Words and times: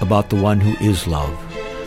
about 0.00 0.30
the 0.30 0.36
one 0.36 0.60
who 0.60 0.76
is 0.84 1.06
love. 1.06 1.36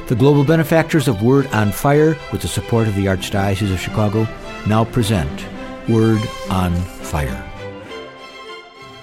The 0.08 0.16
global 0.16 0.44
benefactors 0.44 1.08
of 1.08 1.22
Word 1.22 1.48
on 1.48 1.72
Fire, 1.72 2.18
with 2.32 2.42
the 2.42 2.48
support 2.48 2.88
of 2.88 2.96
the 2.96 3.06
Archdiocese 3.06 3.72
of 3.72 3.80
Chicago, 3.80 4.28
now 4.68 4.84
present 4.84 5.46
Word 5.88 6.22
on 6.50 6.76
Fire. 6.76 7.48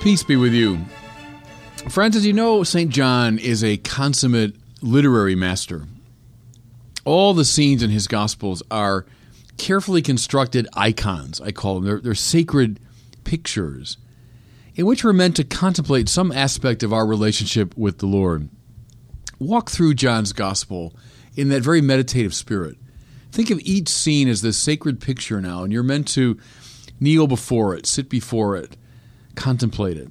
Peace 0.00 0.22
be 0.22 0.36
with 0.36 0.52
you. 0.52 0.78
Friends, 1.88 2.16
as 2.16 2.26
you 2.26 2.32
know, 2.32 2.62
St. 2.62 2.90
John 2.90 3.38
is 3.38 3.64
a 3.64 3.78
consummate 3.78 4.54
literary 4.82 5.34
master. 5.34 5.86
All 7.04 7.34
the 7.34 7.44
scenes 7.44 7.82
in 7.82 7.90
his 7.90 8.06
Gospels 8.06 8.62
are 8.70 9.06
carefully 9.56 10.02
constructed 10.02 10.68
icons, 10.74 11.40
I 11.40 11.52
call 11.52 11.76
them. 11.76 11.84
They're, 11.84 12.00
they're 12.00 12.14
sacred 12.14 12.80
pictures 13.24 13.96
in 14.78 14.86
which 14.86 15.02
we're 15.02 15.12
meant 15.12 15.36
to 15.36 15.44
contemplate 15.44 16.08
some 16.08 16.30
aspect 16.30 16.82
of 16.84 16.92
our 16.92 17.04
relationship 17.04 17.76
with 17.76 17.98
the 17.98 18.06
Lord. 18.06 18.48
Walk 19.38 19.70
through 19.70 19.94
John's 19.94 20.32
Gospel 20.32 20.94
in 21.36 21.48
that 21.50 21.62
very 21.62 21.80
meditative 21.80 22.34
spirit. 22.34 22.76
Think 23.30 23.50
of 23.50 23.60
each 23.60 23.88
scene 23.88 24.28
as 24.28 24.42
this 24.42 24.58
sacred 24.58 25.00
picture 25.00 25.40
now, 25.40 25.62
and 25.62 25.72
you're 25.72 25.82
meant 25.82 26.08
to 26.08 26.38
kneel 26.98 27.26
before 27.26 27.74
it, 27.74 27.86
sit 27.86 28.08
before 28.08 28.56
it, 28.56 28.76
contemplate 29.34 29.96
it. 29.96 30.10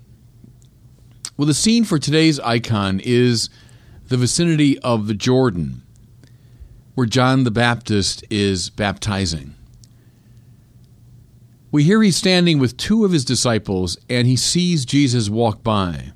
Well, 1.35 1.45
the 1.45 1.53
scene 1.53 1.83
for 1.83 1.99
today's 1.99 2.39
icon 2.39 3.01
is 3.03 3.49
the 4.07 4.17
vicinity 4.17 4.79
of 4.79 5.07
the 5.07 5.13
Jordan, 5.13 5.83
where 6.95 7.05
John 7.05 7.43
the 7.43 7.51
Baptist 7.51 8.23
is 8.29 8.69
baptizing. 8.69 9.53
We 11.69 11.83
hear 11.83 12.01
he's 12.01 12.15
standing 12.15 12.59
with 12.59 12.77
two 12.77 13.03
of 13.03 13.11
his 13.11 13.25
disciples 13.25 13.97
and 14.09 14.25
he 14.25 14.37
sees 14.37 14.85
Jesus 14.85 15.29
walk 15.29 15.63
by. 15.63 16.13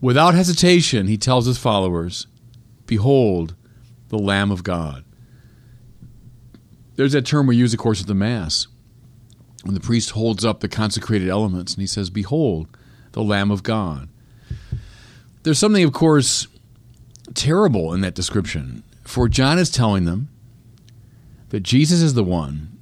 Without 0.00 0.34
hesitation, 0.34 1.08
he 1.08 1.18
tells 1.18 1.46
his 1.46 1.58
followers, 1.58 2.26
Behold, 2.86 3.54
the 4.08 4.18
Lamb 4.18 4.50
of 4.50 4.62
God. 4.62 5.04
There's 6.96 7.12
that 7.12 7.26
term 7.26 7.46
we 7.46 7.56
use, 7.56 7.72
of 7.72 7.78
course, 7.78 8.00
at 8.00 8.06
the 8.06 8.14
Mass. 8.14 8.66
When 9.64 9.74
the 9.74 9.80
priest 9.80 10.10
holds 10.10 10.44
up 10.44 10.60
the 10.60 10.68
consecrated 10.68 11.28
elements 11.28 11.74
and 11.74 11.80
he 11.80 11.86
says, 11.86 12.10
Behold, 12.10 12.68
the 13.12 13.22
Lamb 13.22 13.50
of 13.50 13.62
God. 13.62 14.08
There's 15.42 15.58
something, 15.58 15.84
of 15.84 15.92
course, 15.92 16.46
terrible 17.34 17.92
in 17.92 18.00
that 18.02 18.14
description. 18.14 18.84
For 19.04 19.28
John 19.28 19.58
is 19.58 19.70
telling 19.70 20.04
them 20.04 20.28
that 21.50 21.60
Jesus 21.60 22.02
is 22.02 22.14
the 22.14 22.24
one 22.24 22.78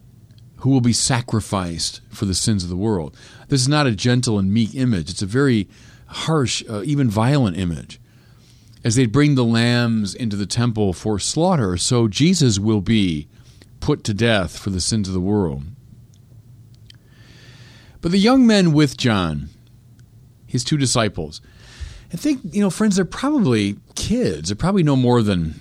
who 0.59 0.71
will 0.71 0.81
be 0.81 0.93
sacrificed 0.93 2.01
for 2.11 2.25
the 2.25 2.35
sins 2.35 2.65
of 2.65 2.71
the 2.71 2.77
world. 2.77 3.17
This 3.49 3.61
is 3.61 3.69
not 3.69 3.87
a 3.87 3.93
gentle 3.93 4.39
and 4.39 4.53
meek 4.53 4.75
image, 4.75 5.11
it's 5.11 5.23
a 5.23 5.27
very 5.27 5.69
harsh, 6.07 6.63
uh, 6.69 6.83
even 6.85 7.09
violent 7.09 7.57
image. 7.57 8.01
As 8.85 8.95
they 8.95 9.07
bring 9.07 9.35
the 9.35 9.45
lambs 9.45 10.15
into 10.15 10.37
the 10.37 10.47
temple 10.47 10.93
for 10.93 11.19
slaughter, 11.19 11.77
so 11.77 12.07
Jesus 12.07 12.59
will 12.59 12.81
be 12.81 13.27
put 13.81 14.05
to 14.05 14.15
death 14.15 14.59
for 14.59 14.71
the 14.71 14.81
sins 14.81 15.09
of 15.09 15.15
the 15.15 15.21
world. 15.21 15.65
But 18.01 18.13
the 18.13 18.19
young 18.19 18.47
men 18.47 18.73
with 18.73 18.97
John, 18.97 19.49
his 20.47 20.63
two 20.63 20.77
disciples, 20.77 21.41
I 22.13 22.17
think, 22.17 22.41
you 22.53 22.61
know, 22.61 22.71
friends, 22.71 22.97
they're 22.97 23.05
probably 23.05 23.77
kids. 23.97 24.49
They're 24.49 24.57
probably 24.57 24.85
no 24.85 24.95
more 24.95 25.23
than, 25.23 25.61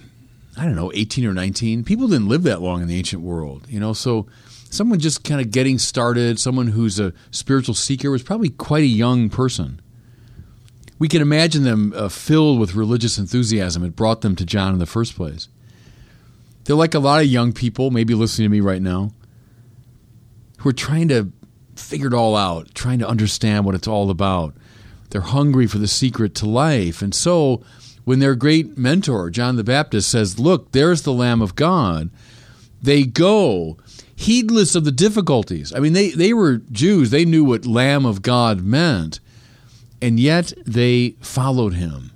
I 0.55 0.65
don't 0.65 0.75
know, 0.75 0.91
18 0.93 1.25
or 1.25 1.33
19. 1.33 1.83
People 1.83 2.07
didn't 2.07 2.27
live 2.27 2.43
that 2.43 2.61
long 2.61 2.83
in 2.83 2.87
the 2.87 2.97
ancient 2.97 3.23
world, 3.23 3.65
you 3.67 3.79
know, 3.79 3.93
so 3.93 4.27
someone 4.69 4.99
just 4.99 5.23
kind 5.23 5.41
of 5.41 5.51
getting 5.51 5.79
started, 5.79 6.39
someone 6.39 6.67
who's 6.67 6.99
a 6.99 7.13
spiritual 7.31 7.73
seeker, 7.73 8.11
was 8.11 8.21
probably 8.21 8.49
quite 8.49 8.83
a 8.83 8.87
young 8.87 9.29
person. 9.29 9.81
We 10.97 11.07
can 11.07 11.21
imagine 11.21 11.63
them 11.63 11.93
uh, 11.95 12.09
filled 12.09 12.59
with 12.59 12.75
religious 12.75 13.17
enthusiasm. 13.17 13.83
It 13.83 13.95
brought 13.95 14.21
them 14.21 14.35
to 14.37 14.45
John 14.45 14.73
in 14.73 14.79
the 14.79 14.85
first 14.85 15.15
place. 15.15 15.49
They're 16.63 16.75
like 16.75 16.93
a 16.93 16.99
lot 16.99 17.21
of 17.21 17.27
young 17.27 17.53
people, 17.53 17.91
maybe 17.91 18.13
listening 18.13 18.45
to 18.45 18.51
me 18.51 18.61
right 18.61 18.81
now, 18.81 19.11
who 20.59 20.69
are 20.69 20.73
trying 20.73 21.09
to 21.09 21.31
figure 21.75 22.07
it 22.07 22.13
all 22.13 22.35
out, 22.35 22.73
trying 22.73 22.99
to 22.99 23.07
understand 23.07 23.65
what 23.65 23.75
it's 23.75 23.87
all 23.87 24.09
about. 24.09 24.55
They're 25.09 25.21
hungry 25.21 25.67
for 25.67 25.77
the 25.77 25.87
secret 25.87 26.33
to 26.35 26.49
life. 26.49 27.01
And 27.01 27.13
so, 27.13 27.63
when 28.05 28.19
their 28.19 28.35
great 28.35 28.77
mentor, 28.77 29.29
John 29.29 29.55
the 29.55 29.63
Baptist, 29.63 30.09
says, 30.09 30.39
Look, 30.39 30.71
there's 30.71 31.01
the 31.01 31.13
Lamb 31.13 31.41
of 31.41 31.55
God, 31.55 32.09
they 32.81 33.03
go 33.03 33.77
heedless 34.15 34.75
of 34.75 34.85
the 34.85 34.91
difficulties. 34.91 35.73
I 35.73 35.79
mean, 35.79 35.93
they, 35.93 36.09
they 36.11 36.33
were 36.33 36.57
Jews, 36.57 37.11
they 37.11 37.25
knew 37.25 37.43
what 37.43 37.65
Lamb 37.65 38.05
of 38.05 38.21
God 38.21 38.61
meant, 38.61 39.19
and 40.01 40.19
yet 40.19 40.53
they 40.65 41.15
followed 41.21 41.73
him. 41.73 42.11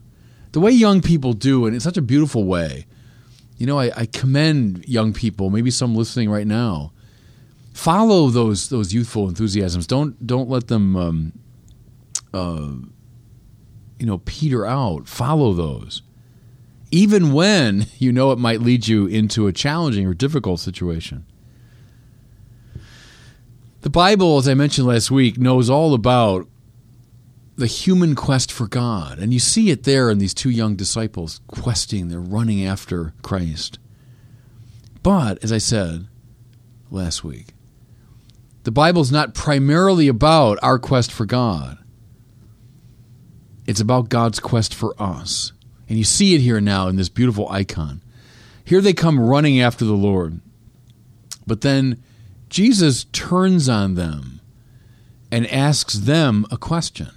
The 0.51 0.59
way 0.59 0.72
young 0.72 1.01
people 1.01 1.34
do, 1.34 1.66
and 1.66 1.75
in 1.75 1.79
such 1.79 1.97
a 1.97 2.01
beautiful 2.01 2.44
way. 2.44 2.85
You 3.57 3.67
know, 3.67 3.78
I, 3.78 3.91
I 3.95 4.06
commend 4.06 4.88
young 4.88 5.13
people, 5.13 5.50
maybe 5.50 5.69
some 5.69 5.94
listening 5.94 6.29
right 6.29 6.47
now. 6.47 6.94
Follow 7.73 8.29
those 8.29 8.69
those 8.69 8.94
youthful 8.94 9.28
enthusiasms. 9.28 9.85
Don't 9.85 10.25
don't 10.25 10.50
let 10.50 10.67
them, 10.67 10.95
um, 10.95 11.34
uh, 12.34 12.72
you 14.00 14.06
know, 14.06 14.19
peter 14.19 14.66
out. 14.66 15.07
Follow 15.07 15.53
those, 15.53 16.01
even 16.90 17.34
when 17.34 17.88
you 17.97 18.11
know 18.11 18.31
it 18.31 18.40
might 18.40 18.61
lead 18.61 18.88
you 18.88 19.06
into 19.06 19.47
a 19.47 19.53
challenging 19.53 20.07
or 20.07 20.13
difficult 20.13 20.59
situation. 20.59 21.25
The 23.81 23.90
Bible, 23.90 24.38
as 24.38 24.47
I 24.47 24.56
mentioned 24.56 24.88
last 24.88 25.09
week, 25.09 25.38
knows 25.38 25.69
all 25.69 25.94
about 25.94 26.47
the 27.59 27.68
human 27.68 28.16
quest 28.16 28.52
for 28.52 28.68
God. 28.68 29.20
And 29.20 29.34
you 29.34 29.40
see 29.40 29.70
it 29.70 29.84
there 29.84 30.09
in 30.09 30.18
these 30.18 30.34
two 30.34 30.50
young 30.50 30.75
disciples 30.75 31.42
questing, 31.47 32.08
they're 32.08 32.20
running 32.20 32.66
after 32.66 33.14
Christ. 33.22 33.78
But, 35.03 35.44
as 35.44 35.52
I 35.52 35.58
said 35.59 36.08
last 36.90 37.24
week, 37.24 37.47
the 38.64 38.72
Bible's 38.72 39.12
not 39.12 39.34
primarily 39.34 40.08
about 40.08 40.58
our 40.62 40.80
quest 40.80 41.12
for 41.12 41.25
God. 41.25 41.78
It's 43.66 43.80
about 43.80 44.09
God's 44.09 44.40
quest 44.40 44.74
for 44.74 45.00
us. 45.02 45.53
And 45.88 45.97
you 45.97 46.03
see 46.03 46.36
it 46.36 46.41
here 46.41 46.62
now 46.62 46.88
in 46.88 46.96
this 46.96 47.09
beautiful 47.09 47.47
icon. 47.50 48.02
Here 48.64 48.81
they 48.81 48.94
come 48.94 49.20
running 49.20 49.59
after 49.59 49.86
the 49.86 49.94
Lord. 49.94 50.40
But 51.46 51.62
then 51.62 52.02
Jesus 52.50 53.06
turns 53.06 53.68
on 53.70 53.96
them 53.96 54.41
and 55.31 55.47
asks 55.47 55.94
them 55.94 56.46
a 56.52 56.58
question. 56.58 57.09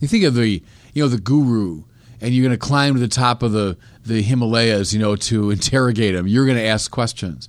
You 0.00 0.08
think 0.08 0.24
of 0.24 0.34
the, 0.34 0.62
you 0.92 1.02
know, 1.02 1.08
the 1.08 1.20
guru, 1.20 1.84
and 2.20 2.34
you're 2.34 2.44
going 2.44 2.58
to 2.58 2.66
climb 2.66 2.94
to 2.94 3.00
the 3.00 3.08
top 3.08 3.42
of 3.42 3.52
the, 3.52 3.76
the 4.04 4.22
Himalayas, 4.22 4.92
you 4.92 4.98
know, 4.98 5.16
to 5.16 5.50
interrogate 5.50 6.14
him. 6.14 6.26
You're 6.26 6.46
going 6.46 6.58
to 6.58 6.64
ask 6.64 6.90
questions. 6.90 7.48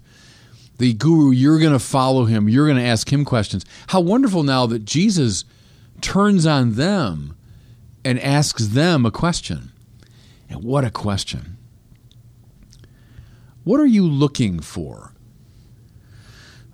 The 0.78 0.94
guru, 0.94 1.32
you're 1.32 1.60
going 1.60 1.74
to 1.74 1.80
follow 1.80 2.26
him. 2.26 2.50
You're 2.50 2.68
going 2.68 2.78
to 2.78 2.84
ask 2.84 3.12
him 3.12 3.24
questions. 3.26 3.66
How 3.88 4.02
wonderful 4.02 4.44
now 4.44 4.66
that 4.66 4.86
Jesus 4.86 5.46
turns 6.02 6.46
on 6.46 6.74
them 6.74 7.38
and 8.04 8.20
asks 8.20 8.68
them 8.68 9.06
a 9.06 9.12
question. 9.12 9.72
And 10.50 10.64
what 10.64 10.84
a 10.84 10.92
question. 10.92 11.58
What 13.64 13.80
are 13.80 13.86
you 13.86 14.06
looking 14.06 14.60
for? 14.60 15.14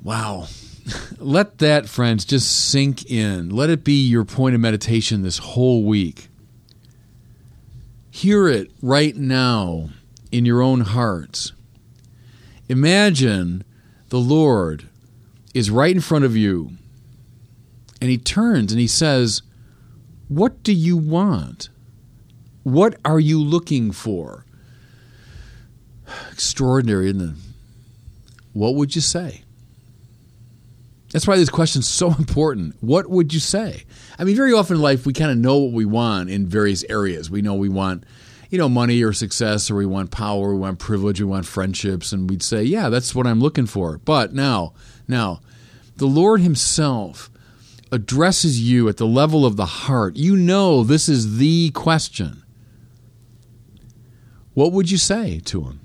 Wow. 0.03 0.47
Let 1.19 1.59
that, 1.59 1.87
friends, 1.87 2.25
just 2.25 2.69
sink 2.69 3.09
in. 3.09 3.49
Let 3.49 3.69
it 3.69 3.83
be 3.83 4.05
your 4.05 4.25
point 4.25 4.55
of 4.55 4.61
meditation 4.61 5.21
this 5.21 5.37
whole 5.37 5.83
week. 5.83 6.29
Hear 8.09 8.47
it 8.47 8.71
right 8.81 9.15
now 9.15 9.89
in 10.31 10.45
your 10.45 10.61
own 10.61 10.81
hearts. 10.81 11.53
Imagine 12.67 13.63
the 14.09 14.19
Lord 14.19 14.87
is 15.53 15.69
right 15.69 15.93
in 15.93 16.01
front 16.01 16.25
of 16.25 16.35
you, 16.35 16.71
and 17.99 18.09
He 18.09 18.17
turns 18.17 18.71
and 18.71 18.79
He 18.79 18.87
says, 18.87 19.41
What 20.27 20.63
do 20.63 20.73
you 20.73 20.97
want? 20.97 21.69
What 22.63 22.95
are 23.03 23.19
you 23.19 23.41
looking 23.41 23.91
for? 23.91 24.45
Extraordinary, 26.31 27.07
isn't 27.09 27.21
it? 27.21 27.35
What 28.53 28.75
would 28.75 28.95
you 28.95 29.01
say? 29.01 29.43
That's 31.11 31.27
why 31.27 31.35
this 31.37 31.49
question's 31.49 31.87
so 31.87 32.13
important. 32.19 32.75
What 32.81 33.09
would 33.09 33.33
you 33.33 33.39
say? 33.39 33.83
I 34.17 34.23
mean, 34.23 34.35
very 34.35 34.53
often 34.53 34.77
in 34.77 34.81
life, 34.81 35.05
we 35.05 35.13
kind 35.13 35.31
of 35.31 35.37
know 35.37 35.57
what 35.57 35.73
we 35.73 35.85
want 35.85 36.29
in 36.29 36.47
various 36.47 36.83
areas. 36.85 37.29
We 37.29 37.41
know 37.41 37.55
we 37.55 37.69
want, 37.69 38.05
you 38.49 38.57
know, 38.57 38.69
money 38.69 39.03
or 39.03 39.13
success, 39.13 39.69
or 39.69 39.75
we 39.75 39.85
want 39.85 40.11
power, 40.11 40.53
we 40.53 40.59
want 40.59 40.79
privilege, 40.79 41.19
we 41.19 41.27
want 41.27 41.45
friendships, 41.45 42.11
and 42.11 42.29
we'd 42.29 42.43
say, 42.43 42.63
yeah, 42.63 42.89
that's 42.89 43.13
what 43.13 43.27
I'm 43.27 43.41
looking 43.41 43.65
for. 43.65 43.97
But 43.97 44.33
now, 44.33 44.73
now, 45.07 45.41
the 45.97 46.07
Lord 46.07 46.41
Himself 46.41 47.29
addresses 47.91 48.61
you 48.61 48.87
at 48.87 48.97
the 48.97 49.05
level 49.05 49.45
of 49.45 49.57
the 49.57 49.65
heart. 49.65 50.15
You 50.15 50.35
know 50.35 50.83
this 50.83 51.09
is 51.09 51.37
the 51.37 51.71
question. 51.71 52.43
What 54.53 54.71
would 54.71 54.89
you 54.89 54.97
say 54.97 55.39
to 55.45 55.61
Him? 55.63 55.81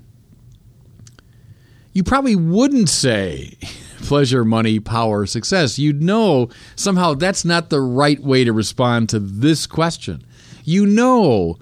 You 1.93 2.03
probably 2.03 2.35
wouldn't 2.35 2.89
say 2.89 3.57
pleasure, 4.03 4.45
money, 4.45 4.79
power, 4.79 5.25
success. 5.25 5.77
You'd 5.77 6.01
know 6.01 6.49
somehow 6.75 7.13
that's 7.13 7.45
not 7.45 7.69
the 7.69 7.81
right 7.81 8.19
way 8.21 8.43
to 8.43 8.53
respond 8.53 9.09
to 9.09 9.19
this 9.19 9.67
question. 9.67 10.23
You 10.63 10.85
know 10.85 11.57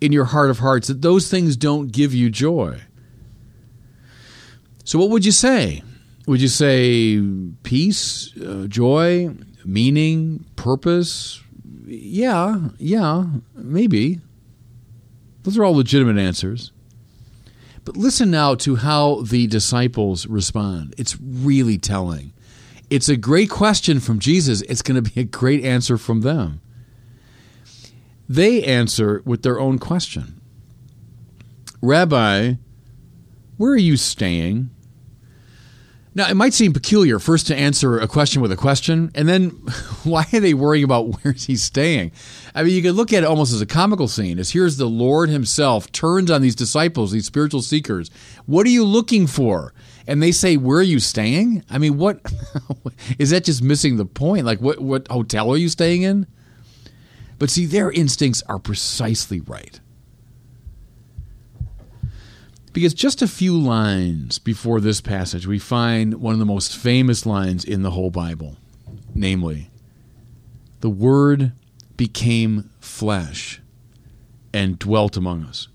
in 0.00 0.12
your 0.12 0.24
heart 0.24 0.50
of 0.50 0.58
hearts 0.58 0.88
that 0.88 1.02
those 1.02 1.28
things 1.28 1.56
don't 1.56 1.92
give 1.92 2.14
you 2.14 2.30
joy. 2.30 2.80
So, 4.84 4.98
what 4.98 5.10
would 5.10 5.24
you 5.24 5.32
say? 5.32 5.82
Would 6.26 6.40
you 6.40 6.48
say 6.48 7.20
peace, 7.62 8.36
uh, 8.38 8.66
joy, 8.68 9.34
meaning, 9.64 10.44
purpose? 10.56 11.42
Yeah, 11.86 12.68
yeah, 12.78 13.24
maybe. 13.54 14.20
Those 15.42 15.58
are 15.58 15.64
all 15.64 15.74
legitimate 15.74 16.18
answers. 16.18 16.72
But 17.90 17.96
listen 17.96 18.30
now 18.30 18.54
to 18.54 18.76
how 18.76 19.22
the 19.22 19.48
disciples 19.48 20.24
respond. 20.28 20.94
It's 20.96 21.18
really 21.20 21.76
telling. 21.76 22.32
It's 22.88 23.08
a 23.08 23.16
great 23.16 23.50
question 23.50 23.98
from 23.98 24.20
Jesus. 24.20 24.62
It's 24.62 24.80
going 24.80 25.02
to 25.02 25.10
be 25.10 25.22
a 25.22 25.24
great 25.24 25.64
answer 25.64 25.98
from 25.98 26.20
them. 26.20 26.60
They 28.28 28.62
answer 28.62 29.22
with 29.24 29.42
their 29.42 29.58
own 29.58 29.80
question 29.80 30.40
Rabbi, 31.82 32.54
where 33.56 33.72
are 33.72 33.76
you 33.76 33.96
staying? 33.96 34.70
Now, 36.12 36.28
it 36.28 36.34
might 36.34 36.54
seem 36.54 36.72
peculiar 36.72 37.20
first 37.20 37.46
to 37.46 37.56
answer 37.56 37.98
a 37.98 38.08
question 38.08 38.42
with 38.42 38.50
a 38.50 38.56
question, 38.56 39.12
and 39.14 39.28
then 39.28 39.50
why 40.02 40.26
are 40.32 40.40
they 40.40 40.54
worrying 40.54 40.84
about 40.84 41.04
where's 41.22 41.44
he 41.44 41.56
staying? 41.56 42.10
I 42.54 42.64
mean, 42.64 42.74
you 42.74 42.82
could 42.82 42.94
look 42.94 43.12
at 43.12 43.22
it 43.22 43.26
almost 43.26 43.52
as 43.52 43.60
a 43.60 43.66
comical 43.66 44.08
scene. 44.08 44.38
As 44.38 44.50
here's 44.50 44.76
the 44.76 44.88
Lord 44.88 45.28
Himself 45.28 45.90
turns 45.92 46.30
on 46.30 46.42
these 46.42 46.56
disciples, 46.56 47.12
these 47.12 47.26
spiritual 47.26 47.62
seekers. 47.62 48.10
What 48.46 48.66
are 48.66 48.70
you 48.70 48.84
looking 48.84 49.26
for? 49.26 49.72
And 50.06 50.20
they 50.20 50.32
say, 50.32 50.56
"Where 50.56 50.78
are 50.78 50.82
you 50.82 50.98
staying?" 50.98 51.62
I 51.70 51.78
mean, 51.78 51.96
what 51.96 52.20
is 53.18 53.30
that? 53.30 53.44
Just 53.44 53.62
missing 53.62 53.96
the 53.96 54.06
point. 54.06 54.44
Like, 54.44 54.60
what 54.60 54.80
what 54.80 55.06
hotel 55.08 55.52
are 55.52 55.56
you 55.56 55.68
staying 55.68 56.02
in? 56.02 56.26
But 57.38 57.50
see, 57.50 57.66
their 57.66 57.92
instincts 57.92 58.42
are 58.48 58.58
precisely 58.58 59.40
right. 59.40 59.78
Because 62.72 62.94
just 62.94 63.20
a 63.20 63.26
few 63.26 63.58
lines 63.58 64.38
before 64.38 64.80
this 64.80 65.00
passage, 65.00 65.46
we 65.46 65.58
find 65.58 66.14
one 66.14 66.32
of 66.32 66.38
the 66.38 66.46
most 66.46 66.76
famous 66.76 67.26
lines 67.26 67.64
in 67.64 67.82
the 67.82 67.90
whole 67.90 68.10
Bible 68.10 68.56
namely, 69.14 69.70
the 70.80 70.90
Word 70.90 71.52
became 71.96 72.70
flesh 72.80 73.60
and 74.52 74.78
dwelt 74.78 75.16
among 75.16 75.44
us. 75.44 75.68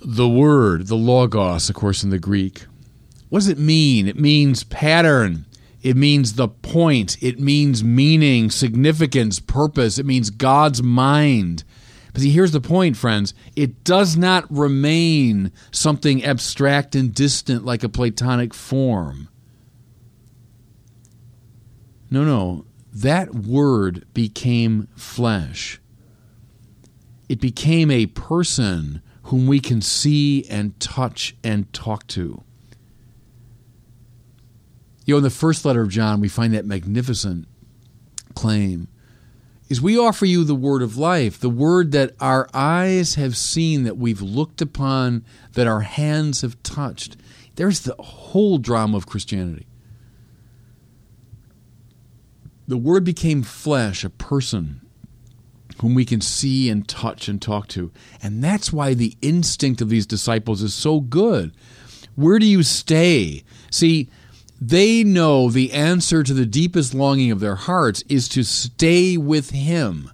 The 0.00 0.28
Word, 0.28 0.86
the 0.86 0.96
Logos, 0.96 1.68
of 1.68 1.74
course, 1.74 2.02
in 2.02 2.10
the 2.10 2.18
Greek. 2.18 2.66
What 3.28 3.40
does 3.40 3.48
it 3.48 3.58
mean? 3.58 4.08
It 4.08 4.18
means 4.18 4.64
pattern. 4.64 5.44
It 5.82 5.96
means 5.96 6.34
the 6.34 6.48
point. 6.48 7.16
It 7.22 7.38
means 7.38 7.84
meaning, 7.84 8.50
significance, 8.50 9.38
purpose. 9.38 9.98
It 9.98 10.06
means 10.06 10.30
God's 10.30 10.82
mind. 10.82 11.64
See, 12.18 12.30
here's 12.30 12.50
the 12.50 12.60
point, 12.60 12.96
friends. 12.96 13.32
It 13.54 13.84
does 13.84 14.16
not 14.16 14.44
remain 14.50 15.52
something 15.70 16.24
abstract 16.24 16.96
and 16.96 17.14
distant 17.14 17.64
like 17.64 17.84
a 17.84 17.88
Platonic 17.88 18.52
form. 18.52 19.28
No, 22.10 22.24
no. 22.24 22.64
That 22.92 23.34
word 23.34 24.06
became 24.14 24.88
flesh. 24.96 25.80
It 27.28 27.40
became 27.40 27.90
a 27.90 28.06
person 28.06 29.02
whom 29.24 29.46
we 29.46 29.60
can 29.60 29.80
see 29.80 30.44
and 30.48 30.78
touch 30.80 31.36
and 31.44 31.72
talk 31.72 32.06
to. 32.08 32.42
You 35.04 35.14
know, 35.14 35.18
in 35.18 35.22
the 35.22 35.30
first 35.30 35.64
letter 35.64 35.82
of 35.82 35.90
John, 35.90 36.20
we 36.20 36.28
find 36.28 36.52
that 36.54 36.66
magnificent 36.66 37.46
claim 38.34 38.88
is 39.68 39.82
we 39.82 39.98
offer 39.98 40.24
you 40.24 40.44
the 40.44 40.54
word 40.54 40.82
of 40.82 40.96
life, 40.96 41.38
the 41.38 41.50
word 41.50 41.92
that 41.92 42.14
our 42.20 42.48
eyes 42.54 43.16
have 43.16 43.36
seen, 43.36 43.84
that 43.84 43.98
we've 43.98 44.22
looked 44.22 44.62
upon, 44.62 45.24
that 45.52 45.66
our 45.66 45.80
hands 45.80 46.40
have 46.40 46.62
touched. 46.62 47.16
There's 47.56 47.80
the 47.80 47.94
whole 47.98 48.58
drama 48.58 48.96
of 48.96 49.06
Christianity. 49.06 49.66
The 52.66 52.78
word 52.78 53.04
became 53.04 53.42
flesh, 53.42 54.04
a 54.04 54.10
person 54.10 54.80
whom 55.80 55.94
we 55.94 56.04
can 56.04 56.20
see 56.20 56.68
and 56.68 56.86
touch 56.88 57.28
and 57.28 57.40
talk 57.40 57.68
to. 57.68 57.92
And 58.22 58.42
that's 58.42 58.72
why 58.72 58.94
the 58.94 59.16
instinct 59.22 59.80
of 59.80 59.88
these 59.88 60.06
disciples 60.06 60.62
is 60.62 60.74
so 60.74 61.00
good. 61.00 61.52
Where 62.14 62.38
do 62.38 62.46
you 62.46 62.62
stay? 62.62 63.44
See, 63.70 64.08
they 64.60 65.04
know 65.04 65.50
the 65.50 65.72
answer 65.72 66.22
to 66.22 66.34
the 66.34 66.46
deepest 66.46 66.92
longing 66.92 67.30
of 67.30 67.40
their 67.40 67.54
hearts 67.54 68.02
is 68.08 68.28
to 68.30 68.42
stay 68.42 69.16
with 69.16 69.50
Him. 69.50 70.10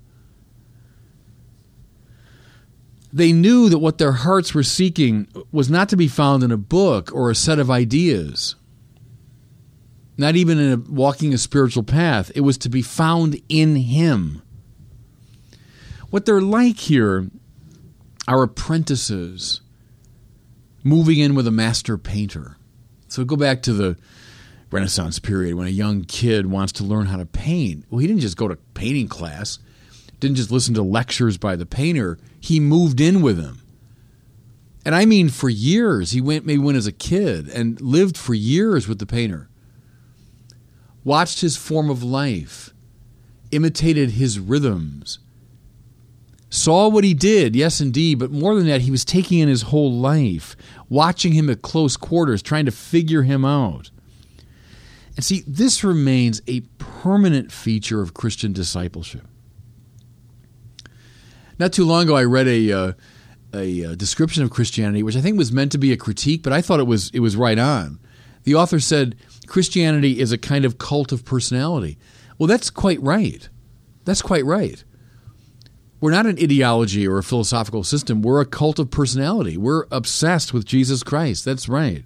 They 3.13 3.33
knew 3.33 3.69
that 3.69 3.79
what 3.79 3.99
their 3.99 4.13
hearts 4.13 4.55
were 4.55 4.65
seeking 4.65 5.29
was 5.53 5.71
not 5.71 5.89
to 5.91 5.97
be 5.97 6.09
found 6.09 6.43
in 6.43 6.51
a 6.51 6.57
book 6.57 7.11
or 7.15 7.31
a 7.31 7.35
set 7.35 7.59
of 7.59 7.71
ideas, 7.71 8.57
not 10.19 10.37
even 10.37 10.59
in 10.59 10.73
a, 10.73 10.77
walking 10.93 11.33
a 11.33 11.39
spiritual 11.39 11.85
path. 11.85 12.31
It 12.35 12.41
was 12.41 12.59
to 12.59 12.69
be 12.69 12.83
found 12.83 13.41
in 13.49 13.77
Him. 13.77 14.43
What 16.11 16.27
they're 16.27 16.41
like 16.41 16.79
here 16.79 17.31
are 18.29 18.43
apprentices 18.43 19.61
moving 20.83 21.19
in 21.19 21.35
with 21.35 21.47
a 21.47 21.53
master 21.53 21.97
painter. 21.97 22.57
So 23.09 23.25
go 23.25 23.37
back 23.37 23.63
to 23.63 23.73
the 23.73 23.97
Renaissance 24.75 25.19
period 25.19 25.55
when 25.55 25.69
a 25.69 25.71
young 25.71 26.03
kid 26.05 26.47
wants 26.47 26.73
to 26.75 26.85
learn 26.85 27.07
how 27.07 27.17
to 27.17 27.25
paint. 27.25 27.85
Well, 27.89 28.01
he 28.01 28.07
didn't 28.07 28.23
just 28.23 28.37
go 28.37 28.49
to 28.49 28.57
painting 28.75 29.09
class, 29.09 29.61
didn't 30.19 30.37
just 30.37 30.51
listen 30.51 30.75
to 30.75 30.83
lectures 30.83 31.39
by 31.39 31.55
the 31.55 31.65
painter. 31.65 32.19
He 32.41 32.59
moved 32.59 33.01
in 33.01 33.23
with 33.23 33.41
him. 33.41 33.61
And 34.85 34.95
I 34.95 35.07
mean 35.07 35.29
for 35.29 35.49
years. 35.49 36.11
He 36.11 36.21
went 36.21 36.45
maybe 36.45 36.63
went 36.63 36.77
as 36.77 36.87
a 36.87 36.93
kid 36.93 37.49
and 37.49 37.81
lived 37.81 38.19
for 38.19 38.35
years 38.35 38.89
with 38.89 38.99
the 38.99 39.07
painter. 39.07 39.49
Watched 41.05 41.41
his 41.41 41.57
form 41.57 41.89
of 41.89 42.03
life, 42.03 42.75
imitated 43.51 44.11
his 44.11 44.39
rhythms, 44.39 45.21
saw 46.55 46.89
what 46.89 47.05
he 47.05 47.15
did, 47.15 47.57
yes, 47.57 47.81
indeed, 47.81 48.19
but 48.19 48.31
more 48.31 48.55
than 48.55 48.67
that, 48.67 48.83
he 48.83 48.91
was 48.91 49.05
taking 49.05 49.41
in 49.41 49.49
his 49.49 49.63
whole 49.63 49.93
life, 49.93 50.57
watching 50.89 51.33
him 51.33 51.51
at 51.51 51.63
close 51.63 51.97
quarters, 51.97 52.43
trying 52.43 52.65
to 52.65 52.71
figure 52.71 53.23
him 53.23 53.45
out. 53.45 53.91
And 55.17 55.25
see, 55.25 55.45
this 55.47 55.85
remains 55.85 56.43
a 56.47 56.61
permanent 56.79 57.53
feature 57.53 58.01
of 58.01 58.15
Christian 58.15 58.53
discipleship. 58.53 59.27
Not 61.59 61.73
too 61.73 61.85
long 61.85 62.05
ago, 62.05 62.17
I 62.17 62.25
read 62.25 62.49
a, 62.49 62.73
uh, 62.73 62.93
a, 63.55 63.85
uh, 63.85 63.95
description 63.95 64.43
of 64.43 64.51
Christianity, 64.51 65.03
which 65.03 65.17
I 65.17 65.21
think 65.21 65.39
was 65.39 65.53
meant 65.53 65.71
to 65.73 65.79
be 65.79 65.93
a 65.93 65.97
critique, 65.97 66.43
but 66.43 66.53
I 66.53 66.61
thought 66.61 66.81
it 66.81 66.87
was 66.87 67.11
it 67.11 67.21
was 67.21 67.37
right 67.37 67.59
on. 67.59 68.01
The 68.43 68.57
author 68.57 68.81
said 68.81 69.17
Christianity 69.47 70.21
is 70.21 70.33
a 70.33 70.39
kind 70.39 70.65
of 70.65 70.79
cult 70.79 71.13
of 71.13 71.25
personality. 71.25 71.97
Well, 72.39 72.47
that's 72.49 72.71
quite 72.71 73.01
right. 73.01 73.49
That's 74.05 74.23
quite 74.23 74.45
right. 74.45 74.83
We're 76.01 76.11
not 76.11 76.27
an 76.27 76.39
ideology 76.39 77.07
or 77.07 77.19
a 77.19 77.23
philosophical 77.23 77.85
system. 77.85 78.21
We're 78.21 78.41
a 78.41 78.47
cult 78.47 78.79
of 78.79 78.91
personality. 78.91 79.57
We're 79.57 79.87
obsessed 79.91 80.53
with 80.53 80.67
Jesus 80.67 81.03
Christ. 81.03 81.45
That's 81.45 81.69
right. 81.69 82.05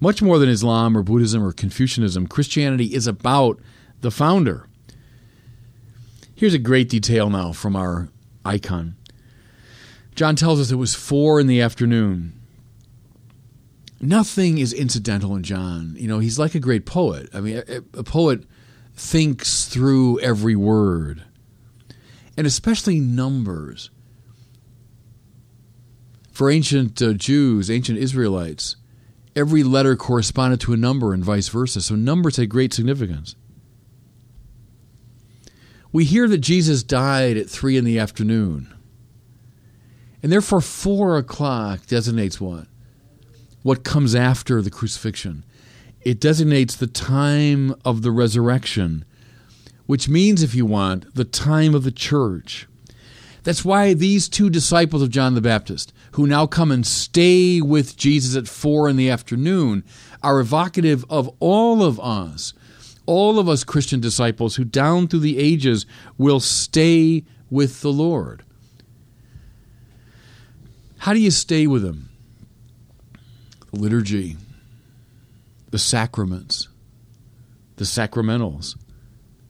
Much 0.00 0.20
more 0.20 0.38
than 0.38 0.48
Islam 0.48 0.96
or 0.96 1.02
Buddhism 1.02 1.42
or 1.42 1.52
Confucianism, 1.52 2.26
Christianity 2.26 2.94
is 2.94 3.06
about 3.06 3.60
the 4.00 4.10
founder. 4.10 4.68
Here's 6.34 6.54
a 6.54 6.58
great 6.58 6.88
detail 6.88 7.30
now 7.30 7.52
from 7.52 7.76
our 7.76 8.08
icon. 8.44 8.96
John 10.14 10.36
tells 10.36 10.60
us 10.60 10.70
it 10.70 10.76
was 10.76 10.94
four 10.94 11.40
in 11.40 11.46
the 11.46 11.60
afternoon. 11.60 12.40
Nothing 14.00 14.58
is 14.58 14.72
incidental 14.72 15.34
in 15.34 15.42
John. 15.42 15.96
You 15.98 16.08
know, 16.08 16.18
he's 16.18 16.38
like 16.38 16.54
a 16.54 16.60
great 16.60 16.84
poet. 16.84 17.28
I 17.32 17.40
mean, 17.40 17.62
a, 17.66 17.98
a 17.98 18.04
poet 18.04 18.44
thinks 18.94 19.64
through 19.64 20.20
every 20.20 20.54
word, 20.54 21.22
and 22.36 22.46
especially 22.46 23.00
numbers. 23.00 23.90
For 26.32 26.50
ancient 26.50 27.00
uh, 27.00 27.12
Jews, 27.12 27.70
ancient 27.70 27.98
Israelites, 27.98 28.76
every 29.36 29.62
letter 29.62 29.96
corresponded 29.96 30.60
to 30.60 30.72
a 30.72 30.76
number 30.76 31.12
and 31.12 31.24
vice 31.24 31.48
versa. 31.48 31.80
So 31.80 31.94
numbers 31.94 32.36
had 32.36 32.48
great 32.48 32.72
significance. 32.72 33.36
we 35.94 36.04
hear 36.04 36.26
that 36.26 36.38
Jesus 36.38 36.82
died 36.82 37.36
at 37.36 37.48
3 37.48 37.76
in 37.76 37.84
the 37.84 38.00
afternoon. 38.00 38.74
And 40.24 40.32
therefore, 40.32 40.60
4 40.60 41.18
o'clock 41.18 41.86
designates 41.86 42.40
what? 42.40 42.66
What 43.62 43.84
comes 43.84 44.12
after 44.12 44.60
the 44.60 44.72
crucifixion. 44.72 45.44
It 46.00 46.18
designates 46.18 46.74
the 46.74 46.88
time 46.88 47.76
of 47.84 48.02
the 48.02 48.10
resurrection, 48.10 49.04
which 49.86 50.08
means, 50.08 50.42
if 50.42 50.52
you 50.52 50.66
want, 50.66 51.14
the 51.14 51.24
time 51.24 51.76
of 51.76 51.84
the 51.84 51.92
church. 51.92 52.66
That's 53.44 53.64
why 53.64 53.94
these 53.94 54.28
two 54.28 54.50
disciples 54.50 55.00
of 55.00 55.10
John 55.10 55.36
the 55.36 55.40
Baptist, 55.40 55.92
who 56.14 56.26
now 56.26 56.46
come 56.46 56.70
and 56.70 56.86
stay 56.86 57.60
with 57.60 57.96
Jesus 57.96 58.36
at 58.36 58.48
4 58.48 58.88
in 58.88 58.96
the 58.96 59.10
afternoon, 59.10 59.84
are 60.22 60.40
evocative 60.40 61.04
of 61.08 61.30
all 61.40 61.82
of 61.82 62.00
us 62.00 62.54
all 63.06 63.38
of 63.38 63.48
us 63.48 63.64
Christian 63.64 64.00
disciples 64.00 64.56
who 64.56 64.64
down 64.64 65.08
through 65.08 65.20
the 65.20 65.38
ages 65.38 65.86
will 66.16 66.40
stay 66.40 67.24
with 67.50 67.80
the 67.82 67.92
Lord. 67.92 68.42
How 70.98 71.12
do 71.12 71.20
you 71.20 71.30
stay 71.30 71.66
with 71.66 71.84
Him? 71.84 72.08
The 73.72 73.80
liturgy, 73.80 74.36
the 75.70 75.78
sacraments, 75.78 76.68
the 77.76 77.84
sacramentals, 77.84 78.76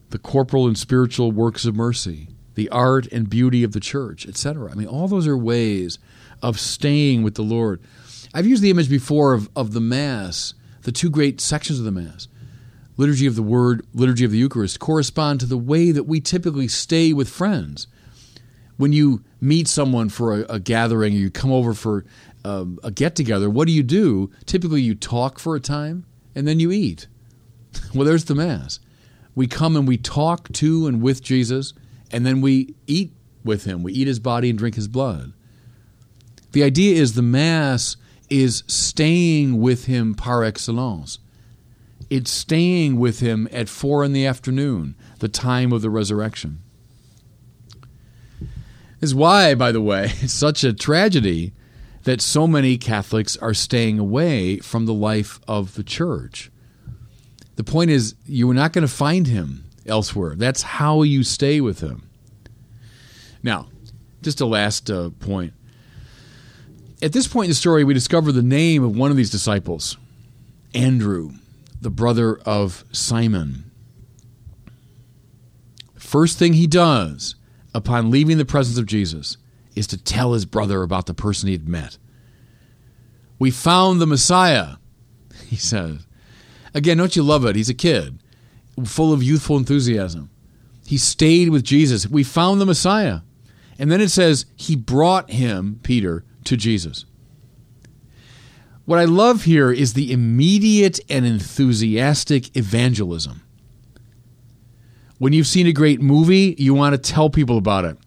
the 0.09 0.19
corporal 0.19 0.67
and 0.67 0.77
spiritual 0.77 1.31
works 1.31 1.65
of 1.65 1.75
mercy, 1.75 2.27
the 2.55 2.69
art 2.69 3.07
and 3.07 3.29
beauty 3.29 3.63
of 3.63 3.71
the 3.71 3.79
church, 3.79 4.27
etc. 4.27 4.71
I 4.71 4.75
mean, 4.75 4.87
all 4.87 5.07
those 5.07 5.27
are 5.27 5.37
ways 5.37 5.97
of 6.45 6.59
staying 6.59 7.23
with 7.23 7.33
the 7.33 7.41
Lord. 7.41 7.81
I've 8.31 8.45
used 8.45 8.61
the 8.61 8.69
image 8.69 8.87
before 8.87 9.33
of, 9.33 9.49
of 9.55 9.73
the 9.73 9.81
Mass, 9.81 10.53
the 10.83 10.91
two 10.91 11.09
great 11.09 11.41
sections 11.41 11.79
of 11.79 11.85
the 11.85 11.91
Mass 11.91 12.27
liturgy 12.97 13.25
of 13.25 13.35
the 13.35 13.43
Word, 13.43 13.85
liturgy 13.93 14.23
of 14.23 14.31
the 14.31 14.37
Eucharist, 14.37 14.79
correspond 14.79 15.39
to 15.41 15.45
the 15.45 15.57
way 15.57 15.91
that 15.91 16.03
we 16.03 16.21
typically 16.21 16.67
stay 16.67 17.11
with 17.11 17.27
friends. 17.27 17.87
When 18.77 18.93
you 18.93 19.23
meet 19.41 19.67
someone 19.67 20.07
for 20.07 20.41
a, 20.41 20.45
a 20.53 20.59
gathering 20.59 21.13
or 21.13 21.17
you 21.17 21.31
come 21.31 21.51
over 21.51 21.73
for 21.73 22.05
um, 22.45 22.79
a 22.83 22.91
get 22.91 23.15
together, 23.15 23.49
what 23.49 23.67
do 23.67 23.73
you 23.73 23.83
do? 23.83 24.31
Typically, 24.45 24.81
you 24.81 24.95
talk 24.95 25.39
for 25.39 25.55
a 25.55 25.59
time 25.59 26.05
and 26.35 26.47
then 26.47 26.59
you 26.59 26.71
eat. 26.71 27.07
well, 27.93 28.05
there's 28.05 28.25
the 28.25 28.35
Mass. 28.35 28.79
We 29.33 29.47
come 29.47 29.75
and 29.75 29.87
we 29.87 29.97
talk 29.97 30.51
to 30.53 30.87
and 30.87 31.01
with 31.01 31.21
Jesus, 31.21 31.73
and 32.11 32.25
then 32.25 32.39
we 32.39 32.75
eat 32.87 33.11
with 33.43 33.65
him. 33.65 33.83
We 33.83 33.91
eat 33.91 34.07
his 34.07 34.19
body 34.19 34.49
and 34.49 34.57
drink 34.57 34.75
his 34.75 34.87
blood. 34.87 35.33
The 36.55 36.63
idea 36.63 36.95
is 36.95 37.13
the 37.13 37.21
Mass 37.21 37.97
is 38.29 38.63
staying 38.65 39.61
with 39.61 39.85
him 39.85 40.15
par 40.15 40.43
excellence 40.43 41.19
it's 42.09 42.31
staying 42.31 42.97
with 42.97 43.19
him 43.19 43.47
at 43.51 43.69
four 43.69 44.03
in 44.03 44.13
the 44.13 44.25
afternoon, 44.25 44.95
the 45.19 45.27
time 45.27 45.71
of 45.71 45.81
the 45.81 45.89
resurrection. 45.89 46.59
This 48.99 49.09
is 49.09 49.15
why, 49.15 49.55
by 49.55 49.71
the 49.71 49.81
way, 49.81 50.05
it's 50.21 50.33
such 50.33 50.63
a 50.63 50.73
tragedy 50.73 51.53
that 52.03 52.21
so 52.21 52.47
many 52.47 52.77
Catholics 52.77 53.35
are 53.37 53.53
staying 53.53 53.97
away 53.97 54.59
from 54.59 54.85
the 54.85 54.93
life 54.93 55.39
of 55.47 55.73
the 55.75 55.83
church. 55.83 56.51
The 57.55 57.63
point 57.63 57.89
is, 57.89 58.15
you're 58.25 58.53
not 58.53 58.73
going 58.73 58.87
to 58.87 58.93
find 58.93 59.27
him 59.27 59.65
elsewhere. 59.85 60.35
That's 60.35 60.61
how 60.61 61.01
you 61.01 61.23
stay 61.23 61.61
with 61.61 61.79
him. 61.79 62.07
Now, 63.41 63.69
just 64.21 64.41
a 64.41 64.45
last 64.45 64.91
uh, 64.91 65.09
point. 65.19 65.53
At 67.01 67.13
this 67.13 67.27
point 67.27 67.45
in 67.45 67.51
the 67.51 67.55
story, 67.55 67.83
we 67.83 67.93
discover 67.93 68.31
the 68.31 68.41
name 68.41 68.83
of 68.83 68.95
one 68.95 69.11
of 69.11 69.17
these 69.17 69.29
disciples, 69.29 69.97
Andrew 70.73 71.31
the 71.85 71.91
brother 71.91 72.39
of 72.47 72.83
Simon. 72.91 73.69
First 75.95 76.39
thing 76.39 76.53
he 76.53 76.65
does 76.65 77.35
upon 77.75 78.09
leaving 78.09 78.39
the 78.39 78.45
presence 78.45 78.79
of 78.79 78.87
Jesus 78.87 79.37
is 79.75 79.85
to 79.87 80.03
tell 80.03 80.33
his 80.33 80.45
brother 80.45 80.81
about 80.81 81.05
the 81.05 81.13
person 81.13 81.45
he 81.45 81.53
had 81.53 81.69
met. 81.69 81.99
We 83.37 83.51
found 83.51 84.01
the 84.01 84.07
Messiah, 84.07 84.77
he 85.45 85.57
says. 85.57 86.07
Again, 86.73 86.97
don't 86.97 87.15
you 87.15 87.21
love 87.21 87.45
it? 87.45 87.55
He's 87.55 87.69
a 87.69 87.75
kid, 87.75 88.17
full 88.83 89.13
of 89.13 89.21
youthful 89.21 89.57
enthusiasm. 89.57 90.31
He 90.87 90.97
stayed 90.97 91.49
with 91.49 91.63
Jesus. 91.63 92.07
We 92.07 92.23
found 92.23 92.59
the 92.59 92.65
Messiah. 92.65 93.19
And 93.77 93.91
then 93.91 94.01
it 94.01 94.09
says, 94.09 94.47
he 94.55 94.75
brought 94.75 95.29
him, 95.29 95.79
Peter, 95.83 96.25
to 96.45 96.57
Jesus. 96.57 97.05
What 98.85 98.99
I 98.99 99.05
love 99.05 99.43
here 99.43 99.71
is 99.71 99.93
the 99.93 100.11
immediate 100.11 100.99
and 101.09 101.25
enthusiastic 101.25 102.55
evangelism. 102.55 103.41
When 105.17 105.33
you've 105.33 105.47
seen 105.47 105.65
a 105.65 105.73
great 105.73 106.01
movie, 106.01 106.55
you 106.57 106.73
want 106.73 106.93
to 106.93 107.11
tell 107.11 107.29
people 107.29 107.57
about 107.57 107.85
it. 107.85 107.97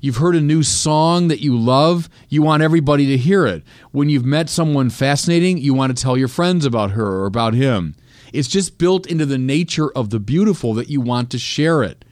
You've 0.00 0.18
heard 0.18 0.36
a 0.36 0.40
new 0.40 0.62
song 0.62 1.28
that 1.28 1.40
you 1.40 1.58
love, 1.58 2.08
you 2.28 2.42
want 2.42 2.62
everybody 2.62 3.06
to 3.06 3.16
hear 3.16 3.46
it. 3.46 3.64
When 3.90 4.08
you've 4.08 4.24
met 4.24 4.48
someone 4.48 4.90
fascinating, 4.90 5.58
you 5.58 5.74
want 5.74 5.96
to 5.96 6.00
tell 6.00 6.16
your 6.16 6.28
friends 6.28 6.64
about 6.64 6.92
her 6.92 7.06
or 7.06 7.26
about 7.26 7.54
him. 7.54 7.96
It's 8.32 8.48
just 8.48 8.78
built 8.78 9.06
into 9.06 9.26
the 9.26 9.38
nature 9.38 9.90
of 9.92 10.10
the 10.10 10.20
beautiful 10.20 10.74
that 10.74 10.90
you 10.90 11.00
want 11.00 11.30
to 11.30 11.38
share 11.38 11.82
it. 11.82 12.04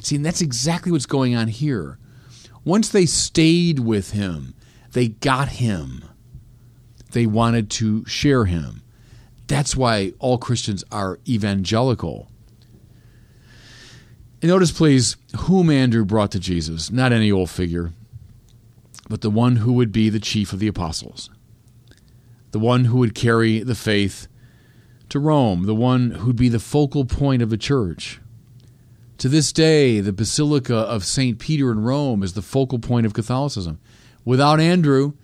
See, 0.00 0.16
and 0.16 0.26
that's 0.26 0.40
exactly 0.40 0.90
what's 0.90 1.06
going 1.06 1.34
on 1.36 1.48
here. 1.48 1.98
Once 2.64 2.88
they 2.88 3.06
stayed 3.06 3.78
with 3.78 4.10
him, 4.10 4.54
they 4.92 5.08
got 5.08 5.48
him 5.48 6.04
they 7.12 7.26
wanted 7.26 7.70
to 7.70 8.04
share 8.06 8.46
him. 8.46 8.82
That's 9.46 9.76
why 9.76 10.12
all 10.18 10.38
Christians 10.38 10.82
are 10.90 11.18
evangelical. 11.28 12.28
And 14.40 14.50
notice, 14.50 14.72
please, 14.72 15.16
whom 15.40 15.70
Andrew 15.70 16.04
brought 16.04 16.32
to 16.32 16.40
Jesus. 16.40 16.90
Not 16.90 17.12
any 17.12 17.30
old 17.30 17.50
figure, 17.50 17.92
but 19.08 19.20
the 19.20 19.30
one 19.30 19.56
who 19.56 19.74
would 19.74 19.92
be 19.92 20.08
the 20.08 20.18
chief 20.18 20.52
of 20.52 20.58
the 20.58 20.66
apostles, 20.66 21.30
the 22.50 22.58
one 22.58 22.86
who 22.86 22.98
would 22.98 23.14
carry 23.14 23.60
the 23.60 23.74
faith 23.74 24.26
to 25.10 25.20
Rome, 25.20 25.66
the 25.66 25.74
one 25.74 26.12
who'd 26.12 26.36
be 26.36 26.48
the 26.48 26.58
focal 26.58 27.04
point 27.04 27.42
of 27.42 27.50
the 27.50 27.58
church. 27.58 28.20
To 29.18 29.28
this 29.28 29.52
day, 29.52 30.00
the 30.00 30.12
Basilica 30.12 30.76
of 30.76 31.04
St. 31.04 31.38
Peter 31.38 31.70
in 31.70 31.84
Rome 31.84 32.22
is 32.22 32.32
the 32.32 32.42
focal 32.42 32.78
point 32.78 33.06
of 33.06 33.12
Catholicism. 33.12 33.78
Without 34.24 34.60
Andrew, 34.60 35.14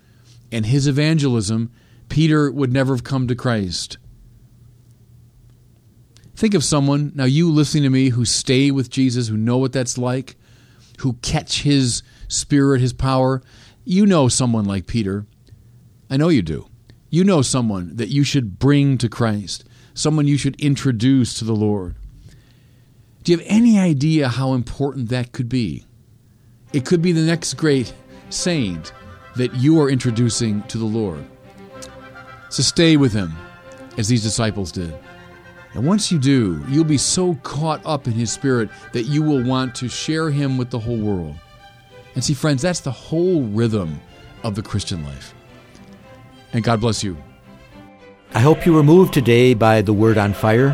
and 0.50 0.66
his 0.66 0.86
evangelism, 0.86 1.70
Peter 2.08 2.50
would 2.50 2.72
never 2.72 2.94
have 2.94 3.04
come 3.04 3.28
to 3.28 3.34
Christ. 3.34 3.98
Think 6.34 6.54
of 6.54 6.64
someone, 6.64 7.12
now 7.14 7.24
you 7.24 7.50
listening 7.50 7.82
to 7.82 7.90
me, 7.90 8.10
who 8.10 8.24
stay 8.24 8.70
with 8.70 8.90
Jesus, 8.90 9.28
who 9.28 9.36
know 9.36 9.58
what 9.58 9.72
that's 9.72 9.98
like, 9.98 10.36
who 11.00 11.14
catch 11.14 11.62
his 11.62 12.02
spirit, 12.28 12.80
his 12.80 12.92
power. 12.92 13.42
You 13.84 14.06
know 14.06 14.28
someone 14.28 14.64
like 14.64 14.86
Peter. 14.86 15.26
I 16.10 16.16
know 16.16 16.28
you 16.28 16.42
do. 16.42 16.68
You 17.10 17.24
know 17.24 17.42
someone 17.42 17.96
that 17.96 18.08
you 18.08 18.22
should 18.22 18.58
bring 18.58 18.98
to 18.98 19.08
Christ, 19.08 19.64
someone 19.94 20.26
you 20.26 20.38
should 20.38 20.60
introduce 20.60 21.34
to 21.34 21.44
the 21.44 21.56
Lord. 21.56 21.96
Do 23.24 23.32
you 23.32 23.38
have 23.38 23.46
any 23.48 23.78
idea 23.78 24.28
how 24.28 24.52
important 24.54 25.08
that 25.08 25.32
could 25.32 25.48
be? 25.48 25.84
It 26.72 26.84
could 26.84 27.02
be 27.02 27.12
the 27.12 27.22
next 27.22 27.54
great 27.54 27.92
saint 28.30 28.92
that 29.37 29.54
you 29.54 29.80
are 29.80 29.90
introducing 29.90 30.62
to 30.64 30.78
the 30.78 30.85
Lord. 30.85 31.25
So 32.50 32.62
stay 32.62 32.97
with 32.97 33.12
him 33.12 33.32
as 33.97 34.08
these 34.08 34.23
disciples 34.23 34.73
did. 34.73 34.94
And 35.75 35.87
once 35.87 36.11
you 36.11 36.18
do, 36.18 36.64
you'll 36.68 36.85
be 36.85 36.99
so 36.99 37.35
caught 37.42 37.85
up 37.85 38.06
in 38.06 38.14
his 38.14 38.32
spirit 38.32 38.70
that 38.92 39.04
you 39.04 39.23
will 39.23 39.44
want 39.44 39.75
to 39.76 39.88
share 39.88 40.30
him 40.30 40.56
with 40.56 40.70
the 40.70 40.78
whole 40.78 40.99
world. 40.99 41.37
And 42.14 42.25
see, 42.25 42.35
friends, 42.35 42.62
that's 42.62 42.80
the 42.80 42.90
whole 42.90 43.42
rhythm 43.42 44.00
of 44.42 44.54
the 44.54 44.62
Christian 44.62 45.04
life. 45.04 45.35
And 46.52 46.64
God 46.64 46.80
bless 46.80 47.04
you. 47.04 47.16
I 48.35 48.40
hope 48.40 48.66
you 48.66 48.73
were 48.73 48.82
moved 48.82 49.14
today 49.14 49.54
by 49.54 49.82
the 49.82 49.92
word 49.92 50.18
on 50.18 50.32
fire. 50.32 50.70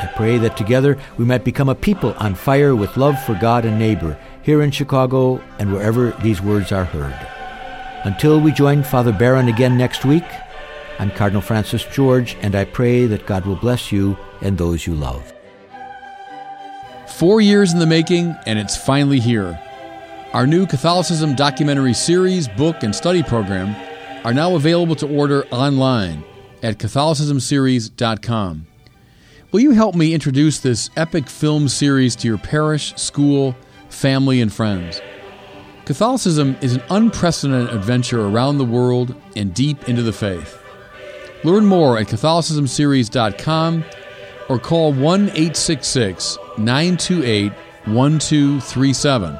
I 0.00 0.10
pray 0.14 0.38
that 0.38 0.56
together 0.56 0.98
we 1.16 1.24
might 1.24 1.44
become 1.44 1.68
a 1.68 1.74
people 1.74 2.14
on 2.18 2.34
fire 2.34 2.74
with 2.74 2.96
love 2.96 3.20
for 3.24 3.34
God 3.34 3.64
and 3.64 3.78
neighbor 3.78 4.18
here 4.42 4.62
in 4.62 4.70
Chicago 4.70 5.40
and 5.58 5.72
wherever 5.72 6.10
these 6.22 6.40
words 6.40 6.72
are 6.72 6.84
heard. 6.84 7.16
Until 8.04 8.40
we 8.40 8.52
join 8.52 8.82
Father 8.82 9.12
Barron 9.12 9.48
again 9.48 9.76
next 9.76 10.04
week, 10.04 10.24
I'm 10.98 11.10
Cardinal 11.10 11.42
Francis 11.42 11.84
George, 11.84 12.36
and 12.42 12.54
I 12.54 12.64
pray 12.64 13.06
that 13.06 13.26
God 13.26 13.46
will 13.46 13.56
bless 13.56 13.92
you 13.92 14.16
and 14.40 14.58
those 14.58 14.86
you 14.86 14.94
love. 14.94 15.32
Four 17.08 17.40
years 17.40 17.72
in 17.72 17.78
the 17.78 17.86
making, 17.86 18.36
and 18.46 18.58
it's 18.58 18.76
finally 18.76 19.20
here. 19.20 19.60
Our 20.32 20.46
new 20.46 20.66
Catholicism 20.66 21.34
documentary 21.34 21.94
series, 21.94 22.48
book, 22.48 22.82
and 22.82 22.94
study 22.94 23.22
program 23.22 23.74
are 24.24 24.34
now 24.34 24.54
available 24.56 24.94
to 24.96 25.08
order 25.08 25.46
online 25.46 26.22
at 26.62 26.78
CatholicismSeries.com. 26.78 28.66
Will 29.50 29.60
you 29.60 29.70
help 29.70 29.94
me 29.94 30.12
introduce 30.12 30.60
this 30.60 30.90
epic 30.96 31.28
film 31.28 31.68
series 31.68 32.14
to 32.16 32.28
your 32.28 32.38
parish, 32.38 32.94
school, 32.96 33.56
family, 33.98 34.40
and 34.40 34.52
friends? 34.52 35.00
Catholicism 35.84 36.56
is 36.60 36.74
an 36.74 36.82
unprecedented 36.90 37.74
adventure 37.74 38.26
around 38.26 38.58
the 38.58 38.64
world 38.64 39.14
and 39.36 39.54
deep 39.54 39.88
into 39.88 40.02
the 40.02 40.12
faith. 40.12 40.62
Learn 41.44 41.66
more 41.66 41.98
at 41.98 42.06
CatholicismSeries.com 42.06 43.84
or 44.48 44.58
call 44.58 44.92
1 44.92 45.22
866 45.30 46.38
928 46.58 47.52
1237. 47.86 49.38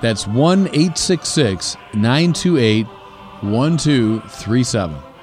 That's 0.00 0.26
1 0.26 0.66
866 0.68 1.76
928 1.94 2.86
1237. 2.86 5.13